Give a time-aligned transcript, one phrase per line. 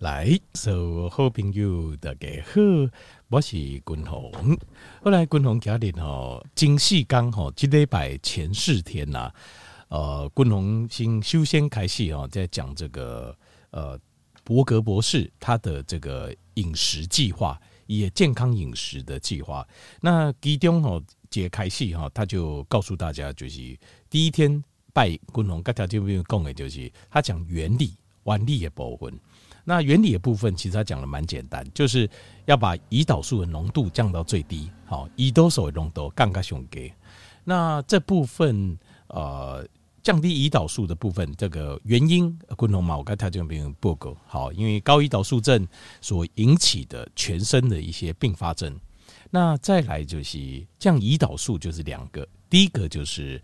[0.00, 2.60] 来，所有好朋友大家好，
[3.28, 4.30] 我是君宏。
[5.02, 9.32] 后来君宏家里吼，金细刚吼，这礼拜前四天呐，
[9.88, 13.34] 呃，君宏先修仙开始哦，在讲这个
[13.70, 13.98] 呃，
[14.44, 19.66] 伯格博士他的这个饮食计划，也健康饮食的计划。
[20.02, 23.74] 那其中吼，解开始哈，他就告诉大家，就是
[24.10, 27.94] 第一天拜君宏，刚才就不用讲的，就是他讲原理、
[28.24, 29.18] 原理的部分。
[29.68, 32.08] 那原理的部分，其实他讲的蛮简单，就是
[32.44, 34.70] 要把胰岛素的浓度降到最低。
[34.84, 36.92] 好，胰岛素浓度降到最低。
[37.42, 39.66] 那这部分呃，
[40.04, 44.16] 降低胰岛素的部分，这个原因，共同嘛，我刚才就没有报告。
[44.24, 45.66] 好，因为高胰岛素症
[46.00, 48.72] 所引起的全身的一些并发症。
[49.30, 53.42] 那再来就是降胰岛素，就是两个，第一个就是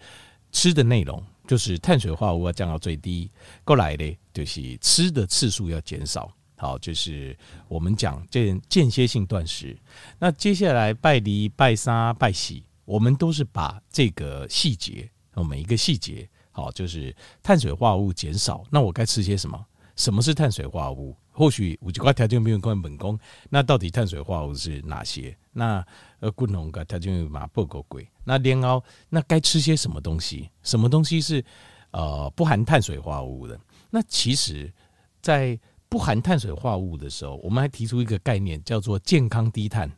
[0.52, 1.20] 吃的内容。
[1.46, 3.30] 就是碳水化合物要降到最低，
[3.64, 6.32] 过来的，就是吃的次数要减少。
[6.56, 9.76] 好，就是我们讲间间歇性断食。
[10.18, 15.10] 那接下来拜离、拜三、拜四，我们都是把这个细节，
[15.48, 18.62] 每一个细节，好，就是碳水化合物减少。
[18.70, 19.66] 那我该吃些什么？
[19.96, 21.16] 什么是碳水化合物？
[21.32, 25.36] 或许五九八条件没有关本宫，那到底碳水化合物是哪些？
[25.52, 25.84] 那
[26.20, 28.06] 呃，共同个条件马不够贵。
[28.24, 30.48] 那连熬，那该吃些什么东西？
[30.62, 31.44] 什么东西是
[31.90, 33.58] 呃不含碳水化合物的？
[33.90, 34.72] 那其实，
[35.20, 39.90] 在不含碳水化合物的时候，我们还提出一个概念，叫做健康低碳。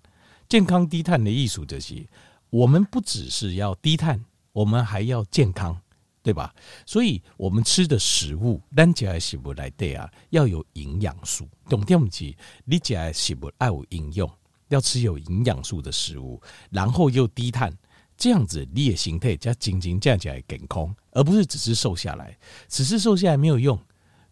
[0.49, 2.07] 健康低碳的艺术就是，
[2.51, 5.81] 我们不只是要低碳，我们还要健康。
[6.25, 6.53] 对吧？
[6.87, 11.47] 所以我们吃的食物，咱吃的食物来对啊，要有营养素。
[11.69, 12.35] 懂点不起？
[12.65, 14.27] 你吃的食物要有营养，
[14.69, 17.71] 要吃有营养素的食物，然后又低碳，
[18.17, 22.35] 这样子你的形态才真真正正健康，而不是只是瘦下来。
[22.69, 23.79] 只是瘦下来没有用。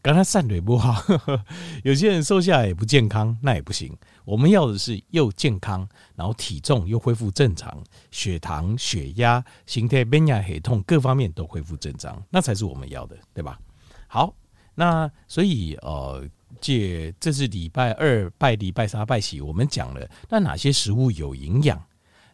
[0.00, 1.00] 刚才散腿不好，
[1.84, 3.94] 有些人瘦下来也不健康，那也不行。
[4.24, 13.58] 我们要的是又健康，然后体重又恢复正常，血糖、血压、心态、免疫系统各方面都恢复正常，那才是我们要的，对吧？
[14.06, 14.34] 好，
[14.74, 16.24] 那所以呃，
[16.60, 21.82] 借这是礼拜二拜礼拜三拜喜，我们讲了那哪些食物有营养，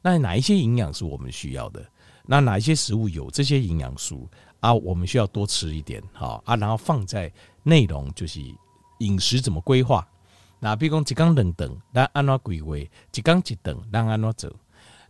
[0.02, 1.84] 那哪一些营养是我们需要的？
[2.26, 4.28] 那哪一些食物有这些营养素
[4.60, 4.74] 啊？
[4.74, 7.32] 我们需要多吃一点，好啊，然后放在。
[7.64, 8.40] 内容就是
[9.00, 10.08] 饮食怎么规划，
[10.60, 14.56] 那比如讲一缸两顿，那按怎规划，一缸一顿，咱按怎走。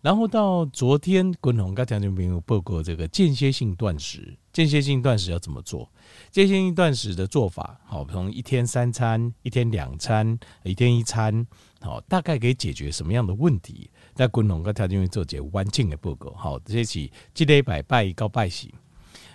[0.00, 4.36] 然后到昨天，滚红刚才就没有报过这个间歇性断食。
[4.52, 5.90] 间歇性断食要怎么做？
[6.30, 11.46] 间歇性断食的做法，好，从一天三餐，一天两餐，一天一餐，
[11.80, 13.90] 好，大概可以解决什么样的问题？
[14.14, 18.74] 在滚红刚才就会做解完整的报告，好，这些是积累拜拜一告拜喜，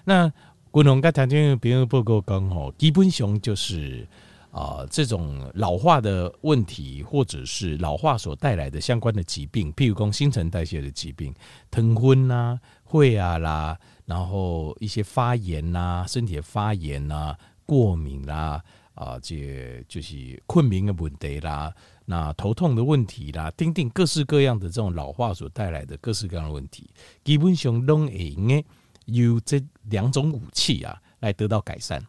[0.05, 0.31] 那。
[0.71, 4.07] 共同跟条件别人报告讲吼，基本上就是
[4.53, 11.33] 啊、呃，这种老化的问题，或者是老化所带来的相关的疾病，譬如讲新陈代谢的疾病，
[11.71, 18.63] 疼昏呐、会啊啦，然后一些发炎呐、身体的发炎呐、啊，过敏啦，
[18.93, 21.73] 啊，这就是困眠的问题啦，
[22.05, 26.89] 那头痛的问题啦，等等各式各样的这种老化所带来的各式各样的问题，
[27.23, 28.63] 基本上都会用。
[29.05, 32.01] 有这两种武器啊，来得到改善。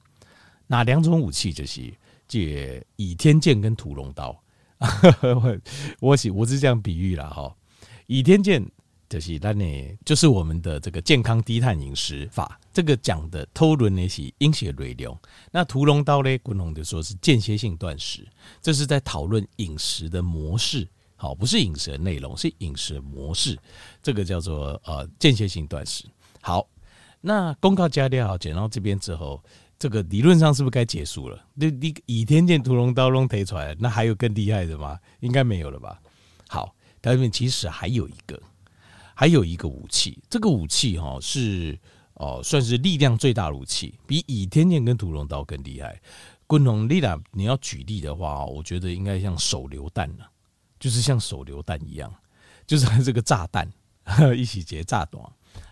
[0.69, 1.53] 哪两种武器？
[1.53, 1.93] 就是
[2.27, 4.39] 借倚天剑跟屠龙刀。
[6.01, 7.55] 我是我是这样比喻了哈。
[8.07, 8.65] 倚天剑
[9.09, 12.61] 就是那呢，就是我们的这个健康低碳饮食法。
[12.73, 15.17] 这个讲的偷论呢是阴血雷流。
[15.53, 18.27] 那屠龙刀呢，古龙就说是间歇性断食。
[18.61, 20.87] 这是在讨论饮食的模式，
[21.17, 23.59] 好，不是饮食的内容，是饮食的模式。
[24.03, 26.05] 这个叫做呃间歇性断食。
[26.41, 26.69] 好。
[27.27, 29.43] 那公告加料好，剪到这边之后，
[29.79, 31.45] 这个理论上是不是该结束了？
[31.55, 34.99] 你你倚天剑、屠龙刀都推出来，那还有更厉害的吗？
[35.21, 36.01] 应该没有了吧？
[36.49, 38.41] 好，但是其实还有一个，
[39.15, 41.79] 还有一个武器，这个武器哈是
[42.15, 46.01] 哦，算是力量最大的武器，比倚天剑跟屠龙刀更厉害。
[46.47, 50.25] 滚龙力量，你要举例的话，我觉得应该像手榴弹呢，
[50.79, 52.15] 就是像手榴弹一样，
[52.67, 53.69] 就是这个炸弹
[54.37, 55.21] 一起结炸弹。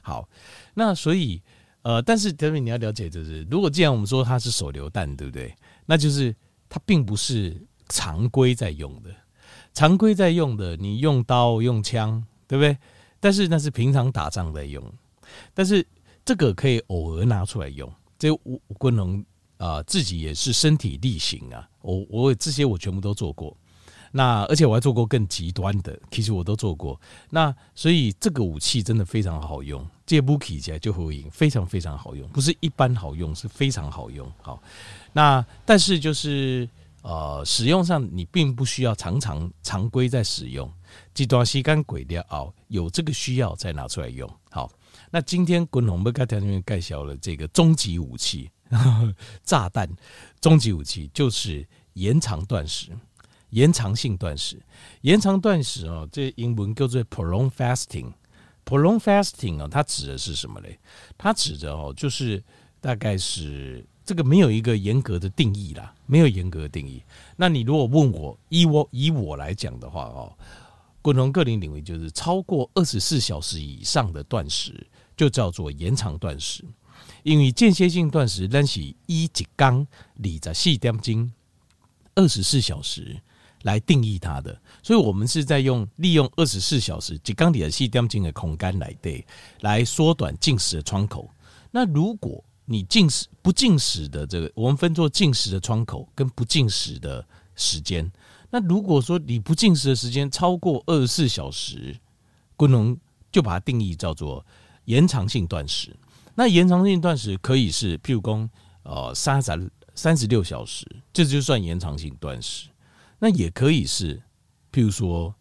[0.03, 0.29] 好。
[0.75, 1.43] 那所以，
[1.83, 5.55] 呃，但是特别你要了解，就是如果既然我们说它是手榴弹，对不对？
[5.87, 6.35] 那就是
[6.69, 9.11] 它并不是常规在用的，
[9.75, 12.77] 常规在用的，你用刀用枪，对不对？
[13.19, 14.83] 但是那是平常打仗在用，
[15.55, 15.87] 但是
[16.25, 17.93] 这个可以偶尔拿出来用。
[18.19, 19.25] 这我我能
[19.57, 23.57] 啊，自己也是身体力行啊，我我这些我全部都做过。
[24.13, 27.01] 那而且我还做过更极端的，其实我都做过。
[27.31, 34.31] 那所以这个武器真的非常好用，借武器起来就会赢，非常非常好用，不是一般好用，是非常好用。
[34.43, 34.63] 好，
[35.13, 36.69] 那但是就是
[37.03, 40.71] 呃，使用上你并不需要常常常规在使用，
[41.15, 44.29] 极端吸干鬼掉哦，有这个需要再拿出来用。
[44.51, 44.71] 好，
[45.11, 49.89] 那今天滚龙不该条件介绍了这个终极武器，呵 呵炸弹
[50.41, 52.91] 终极武器就是延长断食，
[53.53, 54.61] 延长性断食，
[55.01, 58.13] 延长断食哦，这英文叫做 prolong fasting。
[58.67, 60.79] prolong fasting 啊，它指的是什么嘞？
[61.17, 62.45] 它指的哦，就是
[62.81, 63.87] 大概是。
[64.05, 67.01] 这个没有一个严格的定义啦，没有严格的定义。
[67.37, 70.37] 那你如果问我，以我以我来讲的话哦，
[71.01, 74.85] 滚龙个人领域就是超过二十四小时以上的断食，
[75.17, 76.65] 就叫做延长断食。
[77.23, 81.33] 因为间歇性断食，但是一一缸里在细点精
[82.17, 83.17] 二十四小时
[83.63, 89.25] 来定义它的，所以我们是在用利用二十四小时一缸里的细点精的空干来对，
[89.61, 91.29] 来缩短进食的窗口。
[91.71, 97.27] 那如果你进食不进食的这个，我们分作进食的窗口跟不进食的
[97.57, 98.11] 时间。
[98.51, 101.97] 那如果说你不进食的时间超过二十四小时，
[102.57, 102.97] 功能
[103.31, 104.45] 就把它定义叫做
[104.85, 105.97] 延长性断食。
[106.35, 108.49] 那延长性断食可以是，譬如说，
[108.85, 112.69] 呃，三十三十六小时，这就算延长性断食。
[113.25, 114.21] 那也可以是，
[114.73, 115.33] 譬如说，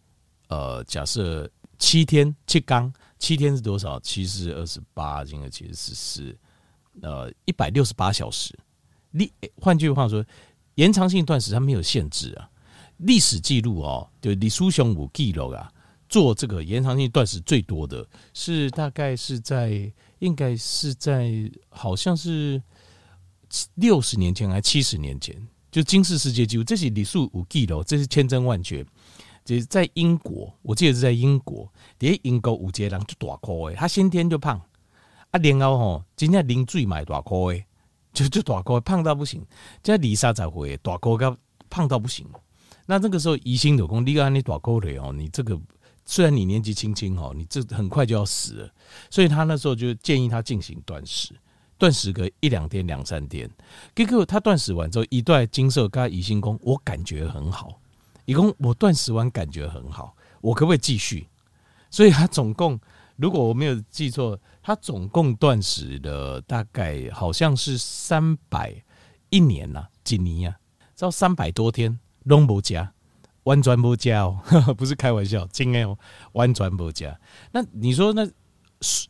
[0.46, 1.50] 呃，假设
[1.80, 3.98] 七天七缸，七天是多少？
[3.98, 6.38] 七是二十八，今个七是十四。
[7.00, 8.56] 呃，一百六十八小时。
[9.10, 10.24] 历换句话说，
[10.76, 12.48] 延长性断食它没有限制啊。
[12.98, 15.68] 历史记录哦，就李叔雄武记录啊，
[16.08, 22.62] 做这个延长性断食最多的是大概是在，应该是在好像是
[23.74, 25.34] 六十年前还七十年前，
[25.72, 28.86] 就金氏世界纪录，这是李叔武记录，这是千真万确。
[29.44, 34.60] 就是在英国，我记得是在英国，连英国五杰郎就大块，他先天就胖。
[35.30, 37.66] 啊，然后吼，今天零最买大块诶，
[38.12, 39.44] 就就大块胖到不行。
[39.82, 41.36] 这二三十岁大块个
[41.70, 42.24] 胖到不行。
[42.84, 45.58] 那这个时候，疑心就讲，你讲你大块嘞哦，你这个
[46.04, 48.70] 虽然你年纪轻轻哦，你这很快就要死了。
[49.10, 51.34] 所以他那时候就建议他进行断食，
[51.82, 53.50] 断食个一两天、两三天。
[53.92, 57.80] 结果他断食完之后，一段金色跟医生讲，我感觉很好。
[58.24, 61.26] 一共我断食完感觉很好，我可不可以继续？
[61.90, 62.78] 所以他总共。
[63.16, 68.72] 如果我没有记错，他总共断食了大概好像是三百
[69.30, 70.56] 一年呐，几年呀？
[70.96, 72.92] 到三百多天，拢无加，
[73.42, 74.38] 完全无加哦，
[74.78, 75.98] 不是开玩笑，真的哦，
[76.34, 77.18] 完全无加。
[77.50, 78.24] 那你说那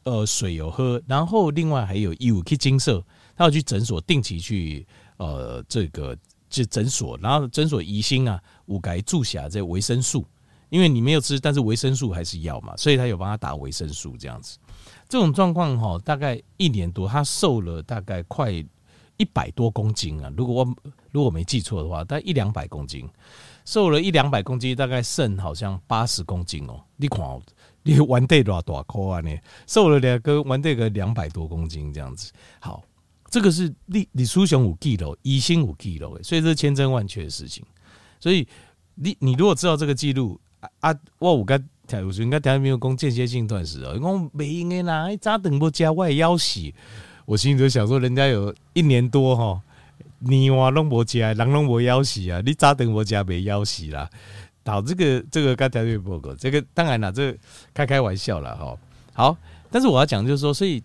[0.05, 3.05] 呃水有喝，然后另外还有义务去金色，
[3.35, 4.87] 他要去诊所定期去
[5.17, 6.17] 呃这个
[6.49, 10.25] 就诊所，然后诊所疑心啊，有给注下这维生素。
[10.69, 14.57] 因为你没有吃，但是维生素还是要嘛，所以他有帮他打维生素这样子。
[15.07, 18.51] 这种状况哈，大概一年多，他瘦了大概快
[19.19, 20.33] 一百多公斤啊。
[20.35, 20.75] 如果我
[21.11, 23.07] 如果没记错的话，大概一两百公斤，
[23.67, 26.83] 瘦了一两百公斤，大概剩好像八十公斤哦。
[26.97, 27.21] 你看，
[27.83, 29.21] 你完得多大块啊？
[29.21, 32.33] 你瘦了两个，玩得个两百多公斤这样子。
[32.61, 32.83] 好，
[33.31, 37.65] 这个是李李书雄五 G 了，一星五 G 了，所以这是千真万确的事情。
[38.21, 38.47] 所以
[38.95, 40.41] 你你如果知道这个记录。
[40.79, 46.61] 啊，我有跟听，有时应该听没有讲间歇性断食哦，讲没用的啦，早顿不加我也要死。
[47.25, 49.61] 我心里就想说，人家有一年多哈，
[50.21, 54.09] 年华拢无加，人拢无要死啊，你早顿不加没腰死啦。
[54.65, 57.37] 好，这个这个刚才没报告，这个当然了，这
[57.75, 58.79] 开开玩笑了哈。
[59.13, 59.37] 好，
[59.71, 60.83] 但是我要讲就是说，所以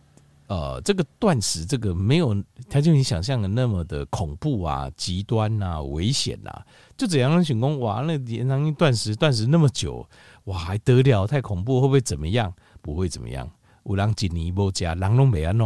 [0.47, 2.35] 呃，这个断食这个没有
[2.69, 6.65] 他就你想象的那么的恐怖啊、极端啊、危险啊。
[6.97, 8.01] 就怎样选工哇？
[8.01, 10.07] 那延长性断食断食那么久，
[10.45, 11.27] 哇，还得了？
[11.27, 12.51] 太恐怖，会不会怎么样？
[12.81, 13.47] 不会怎么样。
[13.83, 15.65] 有人一年无加，人拢没安怎？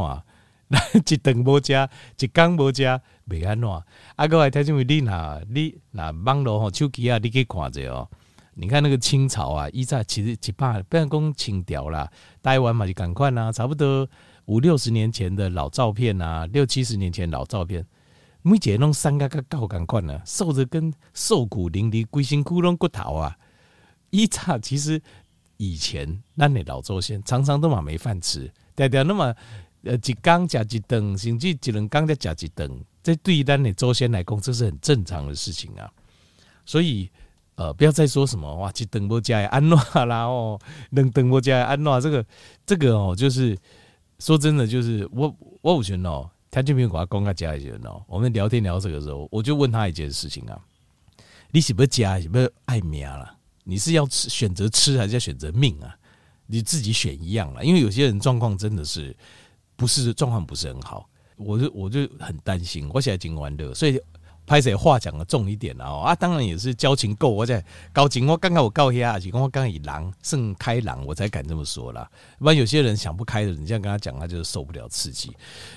[1.05, 3.69] 一顿无加，一缸无加，袂安怎？
[4.17, 8.09] 啊，各位听众朋友，你那，你那网络吼手机啊，你去看者哦。
[8.55, 12.11] 你看那个清朝啊，以前其实一百，不要讲清朝啦，
[12.43, 14.07] 台湾嘛就赶快啦，差不多
[14.45, 17.85] 五六十年前的老照片啊，六七十年前老照片。
[18.43, 23.37] 每节拢三个个高感官呢，瘦着跟瘦骨嶙峋，规身躯拢骨头啊！
[24.09, 24.99] 一查其实
[25.57, 29.33] 以前咱的老祖先常常都嘛没饭吃，对对，那么
[29.83, 35.91] 呃一缸加一顿，甚至一两缸再加一顿，这对于咱的祖先来讲，这是很正常的事情啊。
[36.65, 37.09] 所以
[37.55, 40.59] 呃，不要再说什么哇，一顿无加安怎啦哦，
[40.91, 42.25] 两顿无加安怎，这个
[42.65, 43.57] 这个哦，就是
[44.19, 46.29] 说真的，就是我我有觉得哦。
[46.53, 48.03] 他就没有给他公开加一些哦。
[48.07, 50.59] 我们聊天聊这个时候，我就问他一件事情啊：
[51.49, 53.37] 你是不是加，是不是爱命了？
[53.63, 55.95] 你是要吃选择吃，还是要选择命啊？
[56.47, 57.63] 你自己选一样了。
[57.63, 59.15] 因为有些人状况真的是
[59.77, 61.07] 不是状况不是很好，
[61.43, 62.89] 我就我就很担心。
[62.93, 63.99] 我现在已经完了，所以
[64.45, 72.09] 拍谁话讲的重一点哦啊，当然也是交情够，我在交情我刚刚我告下，是跟我刚刚以狼盛开狼，我才敢这么说啦。
[72.39, 75.31] 不然有些人想不开的，你这样跟他讲，他就是受不了刺激。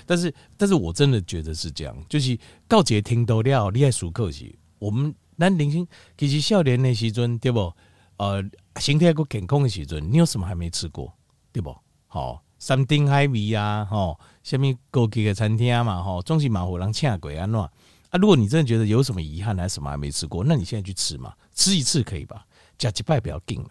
[0.05, 4.57] 但是，但是我真的觉得是这样，就是告捷听都了，你爱熟客气。
[4.79, 7.71] 我们男零星其实少年的时阵对不？
[8.17, 8.41] 呃，
[8.77, 11.13] 身体还够健康的时阵，你有什么还没吃过
[11.51, 11.75] 对不？
[12.07, 17.59] 好，三丁海味啊，吼，下面高级的餐厅嘛，吼，总是蛮有人请过安怎？
[17.59, 17.71] 啊，
[18.19, 22.45] 如果你真的觉得有什么遗憾，还是什么还没吃过，那你现在去吃嘛，吃一次可以吧？
[22.77, 23.69] 加几拜不要紧了，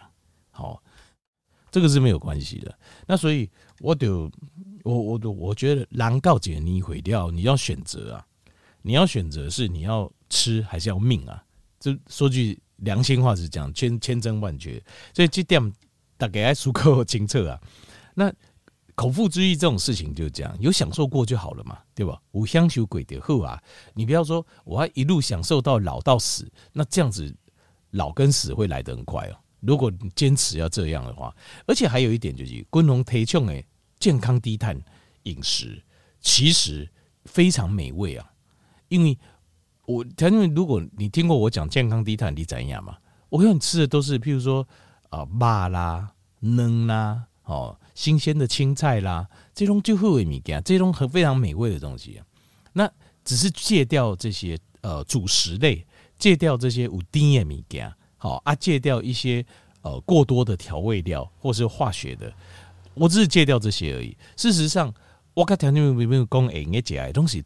[0.50, 0.82] 好，
[1.70, 2.78] 这个是没有关系的。
[3.06, 3.50] 那所以
[3.80, 4.30] 我就
[4.82, 8.26] 我我我觉得狼告解你毁掉，你要选择啊，
[8.82, 11.42] 你要选择是你要吃还是要命啊？
[11.80, 14.82] 就说句良心话是讲千千真万确，
[15.14, 15.72] 所以这点
[16.16, 17.58] 大家要熟口清澈啊。
[18.14, 18.32] 那。
[18.94, 22.20] 口腹之欲这种事情就是这样，有享受过就好了嘛，对吧？
[22.30, 23.60] 无相求鬼的后啊，
[23.92, 27.34] 你不要说我要一路享受到老到死，那这样子
[27.90, 29.36] 老跟死会来得很快哦。
[29.60, 31.34] 如果你坚持要这样的话，
[31.66, 33.66] 而且还有一点就是，军农提倡诶
[33.98, 34.80] 健康低碳
[35.24, 35.82] 饮食，
[36.20, 36.88] 其实
[37.24, 38.30] 非常美味啊。
[38.88, 39.18] 因为
[39.86, 42.96] 我因为如果你听过我讲健康低碳，你怎样嘛？
[43.28, 44.64] 我看你吃的都是譬如说
[45.08, 47.76] 啊，麻啦、嫩啦，哦。
[47.94, 52.20] 新鲜的青菜啦，这种就会米干，这种很非常美味的东西。
[52.72, 52.90] 那
[53.24, 55.86] 只是戒掉这些呃主食类，
[56.18, 59.46] 戒掉这些有甜的米干，好啊，戒掉一些
[59.82, 62.32] 呃过多的调味料或是化学的，
[62.94, 64.16] 我只是戒掉这些而已。
[64.36, 64.92] 事实上，
[65.32, 67.44] 我看条件没有讲哎，你解爱东西，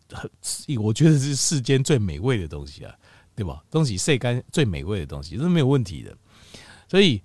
[0.79, 2.95] 我觉得是世间最美味的东西啊，
[3.37, 3.63] 对吧？
[3.71, 6.17] 东西晒干最美味的东西，这是没有问题的。
[6.89, 7.23] 所以。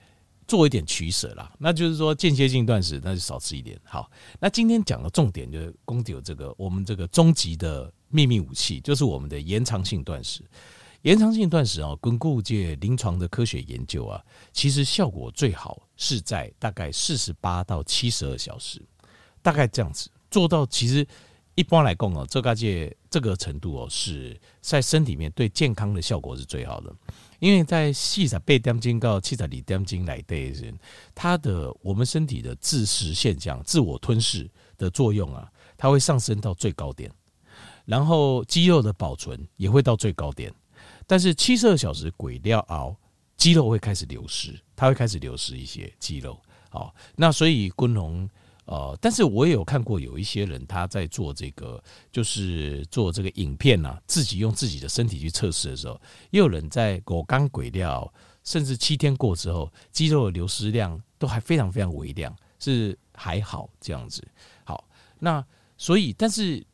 [0.53, 3.75] 做一点取舍啦，那就是说间歇性断食，那就少吃一点。
[3.83, 4.07] 好，
[4.39, 10.43] 那今天讲的重点就是公有这个我们这个终极的秘密武器，就是我们的延长性断食。
[11.01, 18.79] 延长性断食啊，根据界临床的科学研究啊，其实效果最好是在大概四十八到七十二小时，
[19.41, 20.67] 大概这样子做到。
[20.67, 21.03] 其实
[21.55, 26.91] 一般来讲哦，这个界这个程度哦，是在身体里面对健康的效果是最好的。
[27.39, 30.75] 因为在四十八点钟到七十二点钟来的人，
[31.13, 37.11] 他的我们身体的自食现象、自我吞噬的作用啊，它会上升到最高点，
[37.85, 40.51] 然后肌肉的保存也会到最高点。
[41.05, 42.95] 但是七十二小时鬼料熬，
[43.37, 46.41] 肌肉会开始流失，它会开始流失一些肌肉。
[46.69, 48.27] 好，那所以昆龙。
[48.65, 55.99] 呃，但是我也有看过有一些人他在做这个，就是做这个影片呐、啊，自己用自己的身体去测试的时候，
[56.31, 58.11] 也有人在狗刚鬼料，
[58.43, 64.25] 甚至七天过之后，肌肉的流失量都还非常非常微量，是还好这样子。
[64.63, 64.87] 好，
[65.19, 65.45] 那
[65.77, 66.65] 所以，但是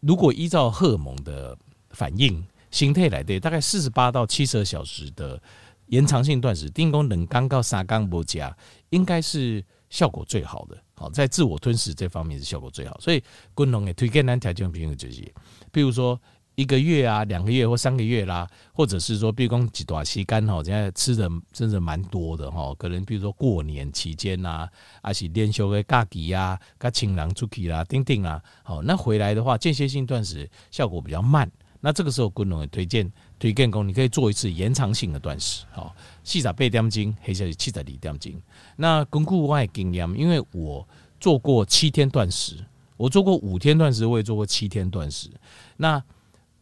[0.00, 1.56] 如果依照荷尔蒙的
[1.90, 5.40] 反应形态来对，大概四十八到七十二小时的
[5.88, 8.56] 延长性断食，定功冷刚到三刚不加，
[8.90, 9.62] 应该是
[9.94, 10.76] 效果最好的。
[10.96, 13.22] 好，在自我吞噬这方面是效果最好，所以
[13.54, 15.32] 滚龙也推荐咱条件平衡这些，
[15.70, 16.20] 比如说
[16.56, 24.68] 一个月啊、两个月或三个月啦，或者是说，比如讲几段时间哈，现在吃的真的蛮多的哈，可能比如说过年期间呐，
[25.00, 31.48] 还是连休的假期呀，跟亲人出去啦、等等啦，好，那回来的话，间歇性断食效果比较慢，
[31.80, 33.12] 那这个时候滚龙也推荐。
[33.44, 38.32] 推荐工，你可以做一次延长性的断食，好，四十八点钟，或者是七十二点钟。
[38.76, 40.88] 那根据我的经验，因为我
[41.20, 42.56] 做过七天断食，
[42.96, 45.28] 我做过五天断食，我也做过七天断食。
[45.76, 46.02] 那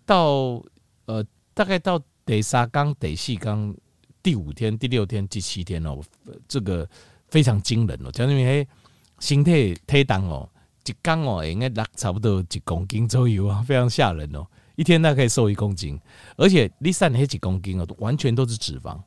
[0.05, 0.61] 到
[1.05, 1.25] 呃，
[1.55, 3.77] 大概到第三天、第四天、
[4.21, 6.01] 第五天、第六天、第七天哦，
[6.49, 6.89] 这个
[7.29, 8.67] 非常惊人哦，讲因为
[9.21, 10.49] 身体体重哦，
[10.85, 14.45] 一天哦应该落差不多一公斤左右啊，非常吓人哦。
[14.83, 15.97] 一天大概可以瘦一公斤，
[16.37, 19.01] 而且你散那几公斤哦，完全都是脂肪，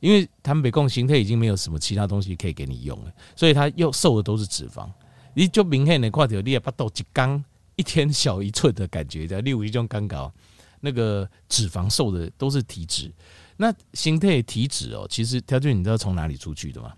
[0.00, 4.90] 因为他们北共形态已经没有什么其他东西可以给你用了，所以他又瘦的都是脂肪。
[5.34, 7.44] 你就明显的看到你也不到几缸，
[7.76, 10.32] 一天小一寸的感觉，在例如一种干搞，
[10.80, 13.12] 那个脂肪瘦的都是体脂。
[13.58, 16.94] 那形态体脂哦，其实条件你知道从哪里出去的吗？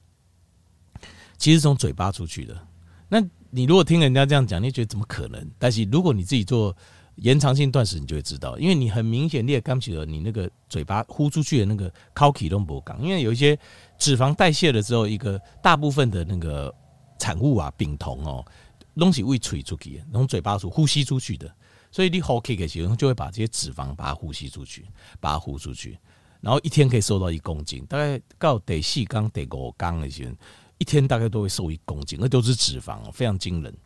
[1.37, 2.56] 其实从嘴巴出去的。
[3.08, 3.20] 那
[3.50, 5.50] 你如果听人家这样讲，你觉得怎么可能？
[5.58, 6.76] 但是如果你自己做。
[7.16, 13.58] 延长性断食，你就会知道，因为你很明显，你也刚起了，你那个嘴巴呼出去的那个口气都不讲，因为有一些
[13.98, 16.74] 脂肪代谢了之后，一个大部分的那个
[17.18, 18.42] 产物啊，丙酮哦，
[18.96, 21.54] 东西会吹出去，从嘴巴出呼吸出去的，
[21.90, 24.86] 所以你呼气的时候就会把这些脂肪把它呼吸出去，
[25.20, 25.98] 把它呼出去，
[26.40, 30.34] 然后一天可以瘦到一公斤，大概到第四缸、第五缸的时候，
[30.78, 33.76] 一天大概都会瘦一公斤，那都是脂肪哦，非常惊人。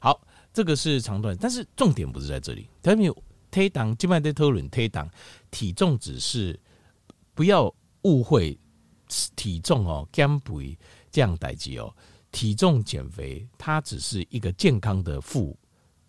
[0.00, 0.20] 好。
[0.52, 2.68] 这个是长短，但是重点不是在这里。
[2.82, 5.10] 他没有体重，今晚在讨论体重，
[5.50, 6.58] 体重只是
[7.34, 8.58] 不要误会
[9.36, 10.76] 体重哦，减肥
[11.10, 11.94] 这样代志哦，
[12.32, 15.56] 体重减肥它只是一个健康的副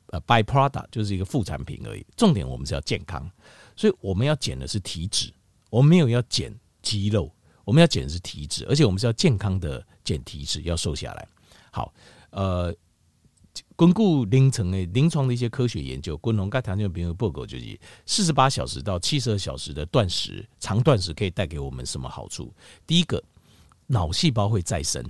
[0.08, 2.04] 呃 byproduct，就是一个副产品而已。
[2.18, 3.30] 重点我们是要健康，
[3.76, 5.32] 所以我们要减的是体脂，
[5.70, 7.32] 我们没有要减肌肉，
[7.64, 11.28] 我们要减的是体脂，而且我们是要健康的减体脂，要瘦下来。
[11.72, 11.94] 好，
[12.32, 12.76] 呃。
[13.76, 22.54] 巩固临床的临床的一些科学研究，共同跟糖尿病的报告就是四十八小时到七十二小时的断食，长断食可以带给我们什么好处？
[22.86, 23.22] 第一个，
[23.88, 25.04] 脑细胞会再生，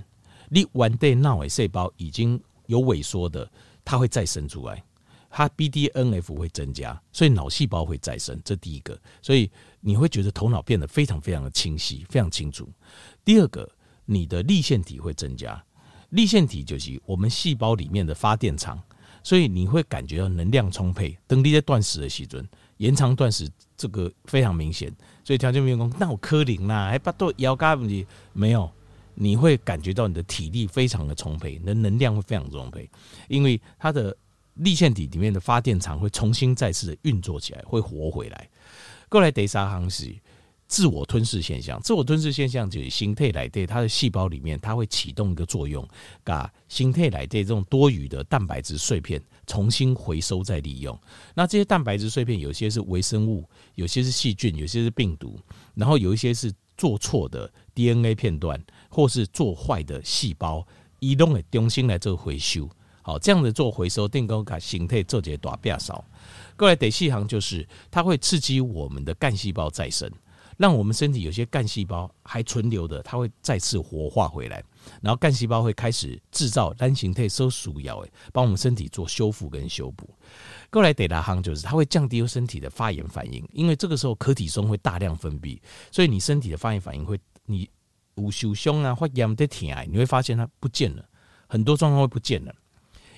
[0.50, 3.50] 你完对脑尾细胞已经有萎缩的，
[3.83, 4.81] 它会再生出来，
[5.29, 12.69] 它 BDNF 会增加，所以脑细胞会再生，这第一个，所以你会觉得头脑变得非常非常的清晰，非常清楚。
[13.25, 13.69] 第二个，
[14.05, 15.62] 你的粒腺体会增加。
[16.11, 18.81] 粒线体就是我们细胞里面的发电厂，
[19.23, 21.17] 所以你会感觉到能量充沛。
[21.27, 24.93] 等你在断食的时阵，延长断食这个非常明显。
[25.23, 28.71] 所以条件员工那我柯林啦，还不都腰杆问题没有？
[29.15, 32.89] 你会感觉到你的体力非常的充沛，你的能量会非常充沛，
[33.27, 34.15] 因为它的
[34.55, 38.49] 粒线体里面的发电厂会重新再次的运作起来，会活回来。
[39.09, 40.15] 过来第三行是。
[40.71, 45.85] 自我吞噬现象，自我吞噬现象就是形态来对它的细胞里面，它会启动一个作用，
[46.23, 50.97] 把形态来对这种多余的蛋白质碎片重新回收再利用。
[51.35, 53.43] 那这些蛋白质碎片有些是微生物，
[53.75, 55.37] 有些是细菌，有些是病毒，
[55.75, 60.65] 然后有一些是做错的 DNA 片段，或是做坏的细胞，
[60.99, 62.69] 移动的中心来做回收。
[63.01, 66.05] 好，这样子做回收，定够把形态做些大变少。
[66.55, 70.09] 过来第四行就是它会刺激我们的干细胞再生。
[70.61, 74.63] 让我们身体有些干细胞还存留的，它会再次活化回来，
[75.01, 80.07] 然后干细胞会开始制造单形态收缩药，诶，帮我们身体做修复跟修补。
[80.69, 85.59] 过来得达夯就是它会降低身体的发炎反应，因为这个时候可体松会大量分泌，
[85.91, 87.67] 所以你身体的发炎反应会，你
[88.13, 91.03] 无受胸啊或痒的疼啊，你会发现它不见了，
[91.47, 92.53] 很多状况会不见了，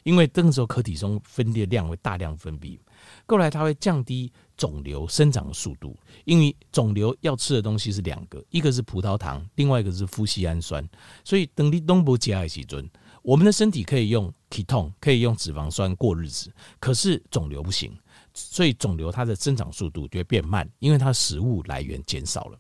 [0.04, 2.80] 因为这个时候可体松分泌量会大量分泌。
[3.28, 10.88] 后来，它会降低肿瘤生长的速度，因为肿瘤要吃的东西是两个，一个是葡萄糖，另外一个是富硒氨酸。
[11.24, 12.88] 所以等你东不加一起尊，
[13.22, 14.32] 我们的身体可以用
[14.68, 17.92] 酮可以用脂肪酸过日子，可是肿瘤不行，
[18.34, 22.60] 所以肿瘤它的生长速度就会变慢，因为它食物来源减少了。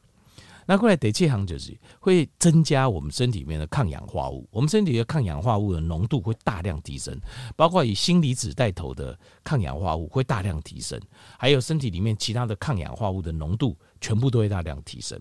[0.65, 7.19] 那过来第七行就是会增加我们身体里面的抗氧化物，我们身体的抗氧化物的浓度会大量提升，
[7.55, 10.99] 包括以锌离子带头的抗氧化物会大量提升，
[11.37, 15.19] 还有身体里面其他的抗氧化物的浓度全部都会大量提升。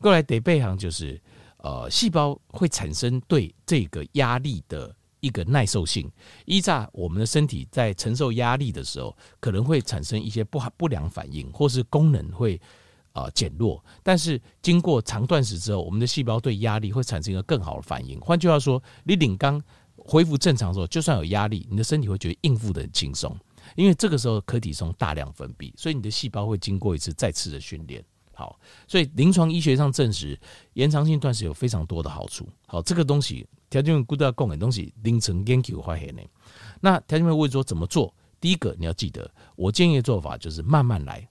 [0.00, 1.20] 过来第八行就是
[1.58, 6.10] 呃，细胞会产生对这个压力的一个耐受性，
[6.44, 12.60] 依照我们的身体在承受压力的时候，可能会产生一些不不良反应，或是功能会。
[13.12, 18.20] 啊，减弱，但是经过长断食之后，我们的细胞对压力会产生一个更好的反应。
[18.20, 19.62] 换句话说，你领刚
[19.96, 23.36] 恢复正常的时候，就算有压力，你的身体会觉得应付得很轻松，
[23.76, 28.02] 因为这个时候可体松大量分泌，所以你的细胞会经过一次再次的训练。
[28.34, 30.38] 好，所以临床医学上证实，
[30.72, 32.48] 延长性断食有非常多的好处。
[32.66, 36.22] 好，这个东西条件顾都要供给东西，凌晨研究发现的。
[36.80, 38.12] 那条件问说怎么做？
[38.40, 41.28] 第一个你要记得，我建议的做法就是慢慢来。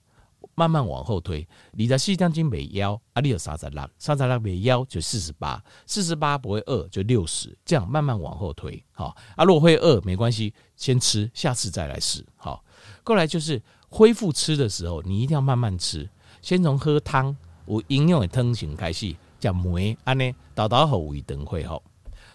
[0.55, 8.83] 慢慢往后推，你的细将军每腰啊，你有三十六，三十六每腰就四十八，四十八不会饿就六十，这样慢慢往后推。
[8.91, 12.25] 好啊，如果会饿没关系，先吃，下次再来试。
[12.35, 12.63] 好，
[13.03, 16.09] 过来就是恢复吃的时候，你一定要慢慢吃，
[16.41, 17.35] 先从喝汤
[17.67, 21.81] 有营养的汤型开始，讲梅安呢，倒倒后胃等会好。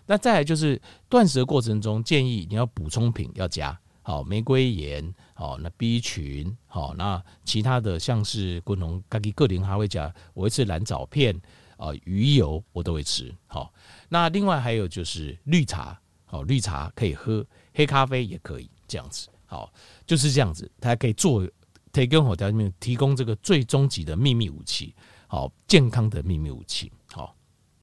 [0.07, 3.79] 那再来就是断食的过程中，建议你要补充品要加。
[4.06, 11.34] 好，玫瑰盐，好，那 B 群，好，那其他的像是滚龙、咖喱、个林还会加，我会吃蓝藻片，
[11.76, 13.34] 啊，鱼油我都会吃。
[13.48, 13.74] 好，
[14.08, 19.26] 那另外还有就是绿茶，好，绿茶可以喝，黑咖啡也可以这样子。
[19.44, 19.72] 好，
[20.06, 21.44] 就是这样子，它可以做
[21.92, 24.94] 提供好条件，提供这个最终极的秘密武器，
[25.26, 26.92] 好，健康的秘密武器。